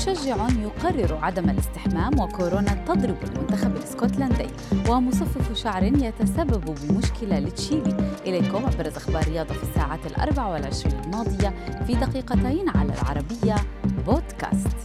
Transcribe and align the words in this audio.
مشجع 0.00 0.36
يقرر 0.48 1.18
عدم 1.22 1.50
الاستحمام 1.50 2.20
وكورونا 2.20 2.84
تضرب 2.86 3.16
المنتخب 3.24 3.76
الاسكتلندي 3.76 4.46
ومصفف 4.88 5.56
شعر 5.56 5.82
يتسبب 5.82 6.64
بمشكلة 6.64 7.38
لتشيلي. 7.38 7.96
إليكم 8.26 8.64
أبرز 8.64 8.96
أخبار 8.96 9.24
رياضة 9.28 9.54
في 9.54 9.62
الساعات 9.62 10.06
الأربع 10.06 10.46
والعشرين 10.46 11.00
الماضية 11.04 11.54
في 11.86 11.94
دقيقتين 11.94 12.68
على 12.68 12.92
العربية 12.92 13.54
بودكاست. 14.06 14.76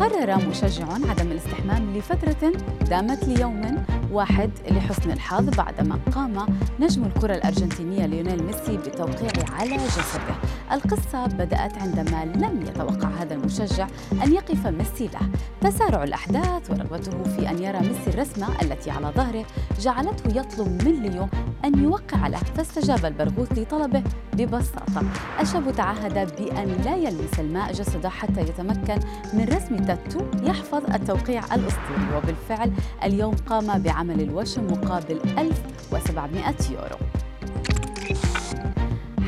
قرر 0.00 0.48
مشجع 0.48 0.86
عدم 0.92 1.30
الاستحمام 1.32 1.96
لفترة 1.96 2.52
دامت 2.90 3.24
ليوم 3.24 3.84
واحد 4.12 4.50
لحسن 4.70 5.10
الحظ 5.10 5.48
بعدما 5.56 5.98
قام 6.12 6.46
نجم 6.80 7.04
الكرة 7.04 7.34
الأرجنتينية 7.34 8.06
ليونيل 8.06 8.42
ميسي 8.42 8.76
بالتوقيع 8.76 9.30
على 9.52 9.76
جسده. 9.76 10.34
القصة 10.72 11.26
بدأت 11.26 11.78
عندما 11.78 12.24
لم 12.24 12.62
يتوقع 12.62 13.08
هذا 13.08 13.34
المشجع 13.34 13.86
أن 14.24 14.32
يقف 14.32 14.66
ميسي 14.66 15.06
له. 15.06 15.20
تسارع 15.60 16.04
الأحداث 16.04 16.70
ورغبته 16.70 17.22
في 17.22 17.50
أن 17.50 17.62
يرى 17.62 17.78
ميسي 17.78 18.10
الرسمة 18.10 18.48
التي 18.62 18.90
على 18.90 19.12
ظهره 19.16 19.44
جعلته 19.80 20.40
يطلب 20.40 20.84
من 20.84 21.02
ليو 21.02 21.28
أن 21.64 21.82
يوقع 21.84 22.26
له 22.26 22.38
فاستجاب 22.38 23.04
البرغوث 23.04 23.58
لطلبه 23.58 24.02
ببساطة. 24.32 25.02
الشاب 25.40 25.72
تعهد 25.72 26.36
بأن 26.36 26.68
لا 26.84 26.96
يلمس 26.96 27.40
الماء 27.40 27.72
جسده 27.72 28.08
حتى 28.08 28.40
يتمكن 28.40 28.98
من 29.32 29.48
رسم 29.56 29.76
تاتو 29.76 30.20
يحفظ 30.42 30.94
التوقيع 30.94 31.44
الأسطوري. 31.44 32.16
وبالفعل 32.16 32.72
اليوم 33.04 33.34
قام 33.34 33.82
بعمل 33.96 34.20
الوشم 34.20 34.66
مقابل 34.66 35.20
1700 35.38 36.54
يورو. 36.70 36.96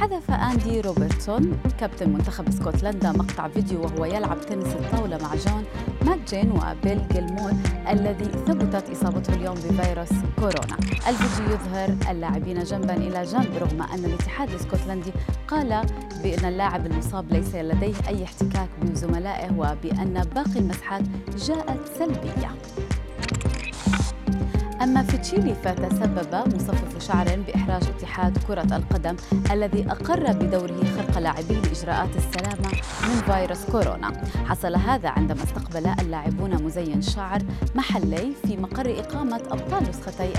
حذف 0.00 0.30
أندي 0.30 0.80
روبرتسون 0.80 1.58
كابتن 1.80 2.08
منتخب 2.10 2.48
اسكتلندا 2.48 3.12
مقطع 3.12 3.48
فيديو 3.48 3.82
وهو 3.82 4.04
يلعب 4.04 4.40
تنس 4.40 4.66
الطاولة 4.66 5.18
مع 5.22 5.34
جون 5.34 5.64
ماكجين 6.06 6.50
وبيلي 6.52 7.08
جيلمور 7.08 7.52
الذي 7.88 8.24
ثبتت 8.24 8.90
إصابته 8.90 9.34
اليوم 9.34 9.54
بفيروس 9.54 10.12
كورونا. 10.38 10.76
الفيديو 11.08 11.54
يظهر 11.54 11.96
اللاعبين 12.10 12.62
جنبا 12.62 12.94
إلى 12.94 13.22
جنب 13.22 13.56
رغم 13.60 13.82
أن 13.82 14.04
الاتحاد 14.04 14.48
الاسكتلندي 14.48 15.12
قال 15.48 15.86
بأن 16.22 16.44
اللاعب 16.44 16.86
المصاب 16.86 17.32
ليس 17.32 17.54
لديه 17.54 17.94
أي 18.08 18.24
احتكاك 18.24 18.68
بزملائه 18.82 19.52
وبأن 19.52 20.22
باقي 20.34 20.58
المسحات 20.58 21.02
جاءت 21.36 21.80
سلبية. 21.98 22.50
أما 24.86 25.02
في 25.02 25.18
تشيلي 25.18 25.54
فتسبب 25.54 26.54
مصفف 26.54 27.06
شعر 27.06 27.38
بإحراج 27.46 27.82
اتحاد 27.82 28.38
كرة 28.38 28.76
القدم 28.76 29.16
الذي 29.52 29.86
أقر 29.90 30.32
بدوره 30.32 30.84
خرق 30.96 31.18
لاعبيه 31.18 31.60
لإجراءات 31.60 32.16
السلامة 32.16 32.68
من 33.02 33.22
فيروس 33.26 33.64
كورونا. 33.64 34.22
حصل 34.46 34.76
هذا 34.76 35.08
عندما 35.08 35.42
استقبل 35.42 35.86
اللاعبون 35.86 36.64
مزين 36.64 37.02
شعر 37.02 37.42
محلي 37.74 38.32
في 38.46 38.56
مقر 38.56 39.00
إقامة 39.00 39.40
أبطال 39.50 39.88
نسختي 39.88 40.32
2015-2016 40.32 40.36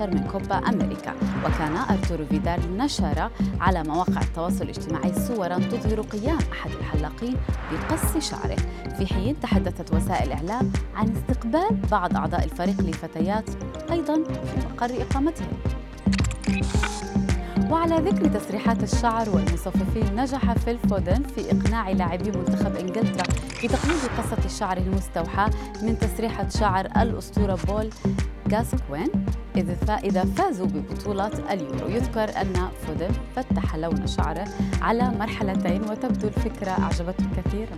من 0.00 0.28
كوبا 0.32 0.56
أمريكا. 0.56 1.14
وكان 1.44 1.76
أرتورو 1.90 2.26
فيدال 2.26 2.76
نشر 2.76 3.30
على 3.60 3.82
مواقع 3.82 4.20
التواصل 4.20 4.64
الاجتماعي 4.64 5.12
صورا 5.12 5.58
تظهر 5.58 6.00
قيام 6.00 6.38
أحد 6.52 6.70
الحلاقين 6.70 7.36
بقص 7.72 8.30
شعره. 8.30 8.56
في 8.98 9.14
حين 9.14 9.40
تحدثت 9.40 9.94
وسائل 9.94 10.32
الإعلام 10.32 10.72
عن 10.94 11.16
استقبال 11.16 11.76
بعض 11.90 12.07
أعضاء 12.16 12.44
الفريق 12.44 12.80
لفتيات 12.80 13.50
أيضا 13.90 14.14
في 14.24 14.66
مقر 14.72 15.02
إقامتهم. 15.02 15.48
وعلى 17.70 17.96
ذكر 18.10 18.28
تسريحات 18.28 18.82
الشعر 18.82 19.30
والمصففين 19.30 20.16
نجح 20.16 20.52
فيل 20.52 20.78
فودن 20.78 21.22
في 21.22 21.50
إقناع 21.50 21.90
لاعبي 21.90 22.30
منتخب 22.38 22.76
إنجلترا 22.76 23.22
بتقليد 23.64 24.02
قصة 24.18 24.48
شعره 24.48 24.80
المستوحى 24.80 25.50
من 25.82 25.98
تسريحة 25.98 26.48
شعر 26.48 26.86
الأسطورة 26.86 27.58
بول 27.68 27.90
غاسكوين 28.52 29.08
إذا 30.04 30.24
فازوا 30.24 30.66
ببطولة 30.66 31.52
اليورو. 31.52 31.88
يذكر 31.88 32.40
أن 32.40 32.68
فودن 32.86 33.10
فتح 33.36 33.76
لون 33.76 34.06
شعره 34.06 34.48
على 34.82 35.10
مرحلتين 35.10 35.82
وتبدو 35.82 36.28
الفكرة 36.28 36.70
أعجبته 36.70 37.26
كثيراً. 37.36 37.76